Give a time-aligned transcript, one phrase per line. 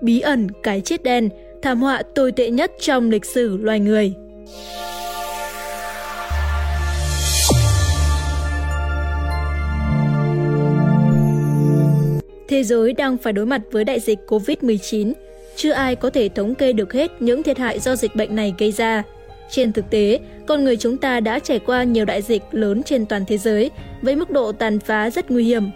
[0.00, 1.28] Bí ẩn cái chết đen,
[1.62, 4.14] thảm họa tồi tệ nhất trong lịch sử loài người.
[12.48, 15.12] Thế giới đang phải đối mặt với đại dịch COVID-19.
[15.56, 18.54] Chưa ai có thể thống kê được hết những thiệt hại do dịch bệnh này
[18.58, 19.02] gây ra.
[19.50, 23.06] Trên thực tế, con người chúng ta đã trải qua nhiều đại dịch lớn trên
[23.06, 23.70] toàn thế giới
[24.02, 25.70] với mức độ tàn phá rất nguy hiểm.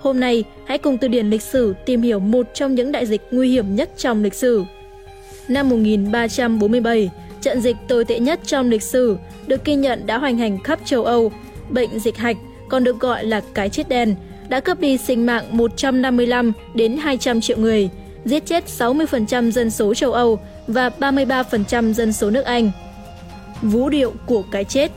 [0.00, 3.22] Hôm nay, hãy cùng từ điển lịch sử tìm hiểu một trong những đại dịch
[3.30, 4.64] nguy hiểm nhất trong lịch sử.
[5.48, 9.16] Năm 1347, trận dịch tồi tệ nhất trong lịch sử
[9.46, 11.32] được ghi nhận đã hoành hành khắp châu Âu.
[11.68, 12.36] Bệnh dịch hạch,
[12.68, 14.14] còn được gọi là cái chết đen,
[14.48, 17.90] đã cướp đi sinh mạng 155 đến 200 triệu người,
[18.24, 22.70] giết chết 60% dân số châu Âu và 33% dân số nước Anh.
[23.62, 24.92] Vũ điệu của cái chết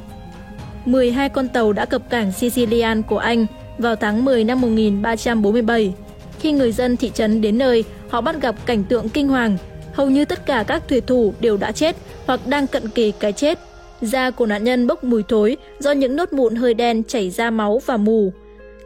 [0.86, 3.46] 12 con tàu đã cập cảng Sicilian của Anh
[3.82, 5.94] vào tháng 10 năm 1347.
[6.40, 9.58] Khi người dân thị trấn đến nơi, họ bắt gặp cảnh tượng kinh hoàng.
[9.94, 13.34] Hầu như tất cả các thủy thủ đều đã chết hoặc đang cận kề cái
[13.34, 13.60] chết.
[14.02, 17.50] Da của nạn nhân bốc mùi thối do những nốt mụn hơi đen chảy ra
[17.50, 18.34] máu và mù.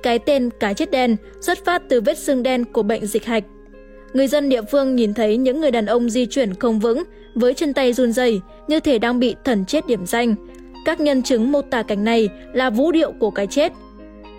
[0.04, 3.44] Cái tên cá chết đen xuất phát từ vết xương đen của bệnh dịch hạch.
[4.14, 7.04] Người dân địa phương nhìn thấy những người đàn ông di chuyển không vững,
[7.36, 10.36] với chân tay run rẩy như thể đang bị thần chết điểm danh.
[10.86, 13.74] Các nhân chứng mô tả cảnh này là vũ điệu của cái chết.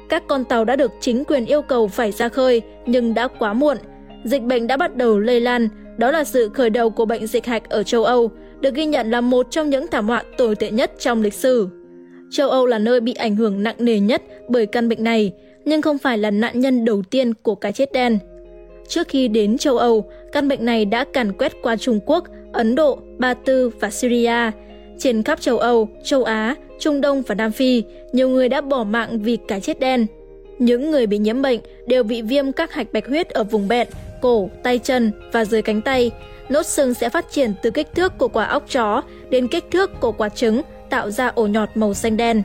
[0.08, 3.52] Các con tàu đã được chính quyền yêu cầu phải ra khơi, nhưng đã quá
[3.52, 3.76] muộn.
[4.24, 7.46] Dịch bệnh đã bắt đầu lây lan, đó là sự khởi đầu của bệnh dịch
[7.46, 10.70] hạch ở châu Âu, được ghi nhận là một trong những thảm họa tồi tệ
[10.70, 11.68] nhất trong lịch sử.
[12.30, 15.32] Châu Âu là nơi bị ảnh hưởng nặng nề nhất bởi căn bệnh này,
[15.64, 18.18] nhưng không phải là nạn nhân đầu tiên của cái chết đen.
[18.88, 22.74] Trước khi đến châu Âu, căn bệnh này đã càn quét qua Trung Quốc, Ấn
[22.74, 24.50] Độ, Ba Tư và Syria.
[24.98, 28.84] Trên khắp châu Âu, châu Á, Trung Đông và Nam Phi, nhiều người đã bỏ
[28.84, 30.06] mạng vì cái chết đen.
[30.58, 33.88] Những người bị nhiễm bệnh đều bị viêm các hạch bạch huyết ở vùng bẹn,
[34.20, 36.10] cổ, tay chân và dưới cánh tay.
[36.48, 40.00] Nốt sưng sẽ phát triển từ kích thước của quả óc chó đến kích thước
[40.00, 42.42] của quả trứng, tạo ra ổ nhọt màu xanh đen.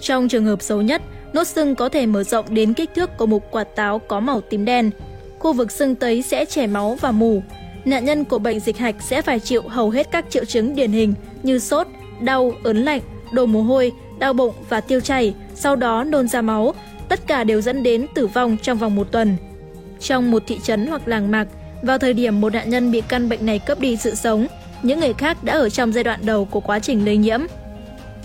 [0.00, 3.26] Trong trường hợp xấu nhất, nốt sưng có thể mở rộng đến kích thước của
[3.26, 4.90] một quả táo có màu tím đen.
[5.38, 7.42] Khu vực sưng tấy sẽ chảy máu và mù.
[7.84, 10.92] Nạn nhân của bệnh dịch hạch sẽ phải chịu hầu hết các triệu chứng điển
[10.92, 11.86] hình như sốt,
[12.20, 13.00] đau, ớn lạnh,
[13.32, 16.74] đổ mồ hôi, đau bụng và tiêu chảy, sau đó nôn ra máu.
[17.08, 19.36] Tất cả đều dẫn đến tử vong trong vòng một tuần.
[20.00, 21.48] Trong một thị trấn hoặc làng mạc,
[21.82, 24.46] vào thời điểm một nạn nhân bị căn bệnh này cướp đi sự sống,
[24.82, 27.40] những người khác đã ở trong giai đoạn đầu của quá trình lây nhiễm.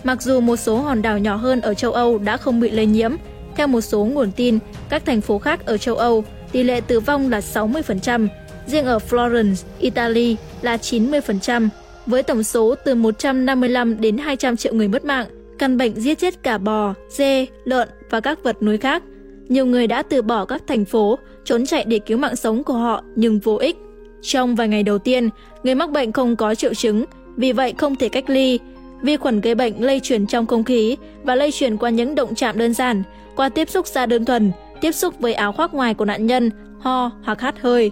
[0.04, 2.86] Mặc dù một số hòn đảo nhỏ hơn ở châu Âu đã không bị lây
[2.86, 3.16] nhiễm,
[3.56, 7.00] theo một số nguồn tin, các thành phố khác ở châu Âu, tỷ lệ tử
[7.00, 8.28] vong là 60%,
[8.68, 11.70] riêng ở Florence, Italy là 90%,
[12.08, 15.28] với tổng số từ 155 đến 200 triệu người mất mạng.
[15.60, 19.04] Căn bệnh giết chết cả bò, dê, lợn và các vật nuôi khác.
[19.50, 22.74] Nhiều người đã từ bỏ các thành phố, trốn chạy để cứu mạng sống của
[22.74, 23.78] họ nhưng vô ích.
[24.22, 25.30] Trong vài ngày đầu tiên,
[25.64, 28.60] người mắc bệnh không có triệu chứng, vì vậy không thể cách ly.
[29.02, 32.36] Vi khuẩn gây bệnh lây truyền trong không khí và lây truyền qua những động
[32.36, 33.04] chạm đơn giản,
[33.36, 34.52] qua tiếp xúc da đơn thuần,
[34.82, 37.92] tiếp xúc với áo khoác ngoài của nạn nhân, ho hoặc hắt hơi.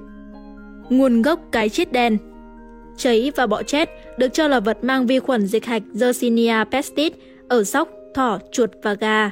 [0.90, 2.18] Nguồn gốc cái chết đen
[2.98, 7.14] Cháy và bọ chết được cho là vật mang vi khuẩn dịch hạch Yersinia pestis
[7.48, 9.32] ở sóc, thỏ, chuột và gà.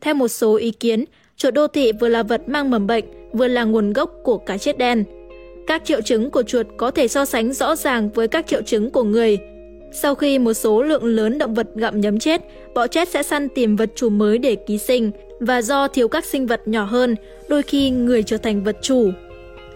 [0.00, 1.04] Theo một số ý kiến,
[1.36, 4.58] chuột đô thị vừa là vật mang mầm bệnh, vừa là nguồn gốc của cá
[4.58, 5.04] chết đen.
[5.66, 8.90] Các triệu chứng của chuột có thể so sánh rõ ràng với các triệu chứng
[8.90, 9.38] của người.
[9.92, 12.42] Sau khi một số lượng lớn động vật gặm nhấm chết,
[12.74, 15.10] bọ chết sẽ săn tìm vật chủ mới để ký sinh
[15.40, 17.16] và do thiếu các sinh vật nhỏ hơn,
[17.48, 19.10] đôi khi người trở thành vật chủ.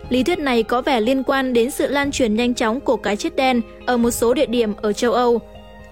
[0.08, 3.16] Lý thuyết này có vẻ liên quan đến sự lan truyền nhanh chóng của cái
[3.16, 5.40] chết đen ở một số địa điểm ở châu Âu.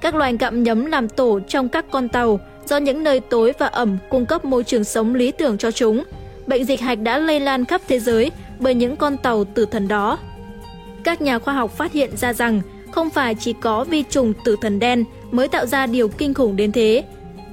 [0.00, 3.66] Các loài gặm nhấm làm tổ trong các con tàu do những nơi tối và
[3.66, 6.04] ẩm cung cấp môi trường sống lý tưởng cho chúng.
[6.46, 9.88] Bệnh dịch hạch đã lây lan khắp thế giới bởi những con tàu tử thần
[9.88, 10.18] đó.
[11.04, 12.60] Các nhà khoa học phát hiện ra rằng
[12.90, 16.56] không phải chỉ có vi trùng tử thần đen mới tạo ra điều kinh khủng
[16.56, 17.04] đến thế.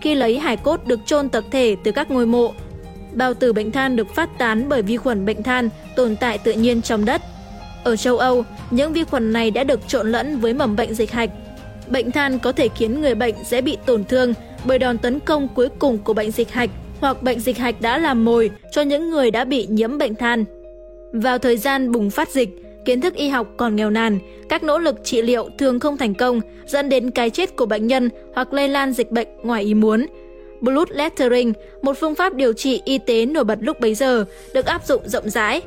[0.01, 2.53] Khi lấy hải cốt được chôn tập thể từ các ngôi mộ,
[3.13, 6.51] bao tử bệnh than được phát tán bởi vi khuẩn bệnh than tồn tại tự
[6.51, 7.22] nhiên trong đất.
[7.83, 11.12] Ở châu Âu, những vi khuẩn này đã được trộn lẫn với mầm bệnh dịch
[11.12, 11.30] hạch.
[11.88, 14.33] Bệnh than có thể khiến người bệnh dễ bị tổn thương
[14.65, 16.69] bởi đòn tấn công cuối cùng của bệnh dịch hạch
[17.00, 20.45] hoặc bệnh dịch hạch đã làm mồi cho những người đã bị nhiễm bệnh than.
[21.13, 22.50] Vào thời gian bùng phát dịch,
[22.86, 24.19] kiến thức y học còn nghèo nàn,
[24.50, 27.88] các nỗ lực trị liệu thường không thành công, dẫn đến cái chết của bệnh
[27.88, 30.06] nhân hoặc lây lan dịch bệnh ngoài ý muốn.
[30.62, 34.66] Blood lettering, một phương pháp điều trị y tế nổi bật lúc bấy giờ, được
[34.66, 35.62] áp dụng rộng rãi.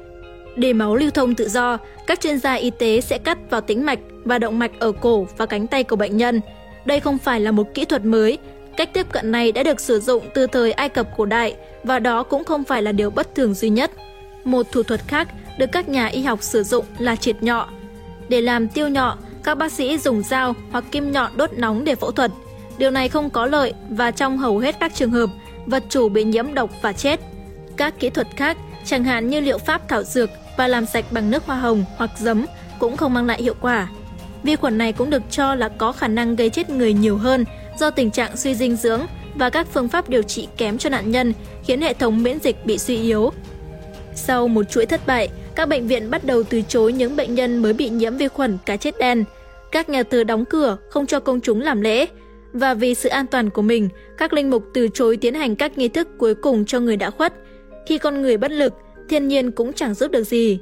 [0.57, 3.85] Để máu lưu thông tự do, các chuyên gia y tế sẽ cắt vào tĩnh
[3.85, 6.41] mạch và động mạch ở cổ và cánh tay của bệnh nhân.
[6.85, 8.39] Đây không phải là một kỹ thuật mới,
[8.77, 11.55] cách tiếp cận này đã được sử dụng từ thời Ai Cập cổ đại
[11.85, 13.91] và đó cũng không phải là điều bất thường duy nhất.
[14.45, 17.69] Một thủ thuật khác được các nhà y học sử dụng là triệt nhọ.
[18.29, 21.95] Để làm tiêu nhọ, các bác sĩ dùng dao hoặc kim nhọn đốt nóng để
[21.95, 22.31] phẫu thuật.
[22.79, 25.31] Điều này không có lợi và trong hầu hết các trường hợp,
[25.67, 27.21] vật chủ bị nhiễm độc và chết.
[27.77, 31.31] Các kỹ thuật khác, chẳng hạn như liệu pháp thảo dược và làm sạch bằng
[31.31, 32.47] nước hoa hồng hoặc giấm
[32.79, 33.89] cũng không mang lại hiệu quả.
[34.43, 37.45] Vi khuẩn này cũng được cho là có khả năng gây chết người nhiều hơn
[37.79, 39.01] do tình trạng suy dinh dưỡng
[39.35, 41.33] và các phương pháp điều trị kém cho nạn nhân
[41.65, 43.33] khiến hệ thống miễn dịch bị suy yếu.
[44.15, 47.63] Sau một chuỗi thất bại, các bệnh viện bắt đầu từ chối những bệnh nhân
[47.63, 49.25] mới bị nhiễm vi khuẩn cá chết đen.
[49.73, 52.07] Các nhà thờ đóng cửa, không cho công chúng làm lễ.
[52.55, 55.79] Và vì sự an toàn của mình, các linh mục từ chối tiến hành các
[55.79, 57.35] nghi thức cuối cùng cho người đã khuất.
[57.87, 58.73] Khi con người bất lực,
[59.09, 60.61] thiên nhiên cũng chẳng giúp được gì.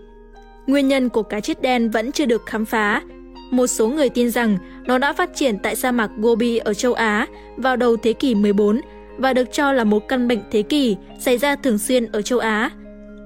[0.66, 3.02] Nguyên nhân của cá chết đen vẫn chưa được khám phá.
[3.50, 6.94] Một số người tin rằng nó đã phát triển tại sa mạc Gobi ở châu
[6.94, 8.80] Á vào đầu thế kỷ 14
[9.18, 12.38] và được cho là một căn bệnh thế kỷ xảy ra thường xuyên ở châu
[12.38, 12.70] Á.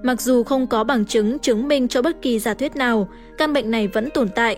[0.02, 3.08] Mặc dù không có bằng chứng chứng minh cho bất kỳ giả thuyết nào,
[3.38, 4.56] căn bệnh này vẫn tồn tại.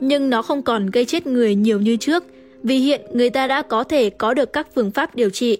[0.00, 2.24] Nhưng nó không còn gây chết người nhiều như trước,
[2.62, 5.58] vì hiện người ta đã có thể có được các phương pháp điều trị.